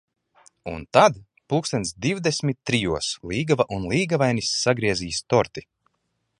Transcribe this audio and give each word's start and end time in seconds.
Un 0.71 0.81
tad, 0.97 1.19
pulkstens 1.53 1.91
divdesmit 2.05 2.59
trijos, 2.71 3.11
līgava 3.33 3.69
un 3.77 3.87
līgavainis 3.95 4.53
sagriezīs 4.65 5.25
torti. 5.35 5.69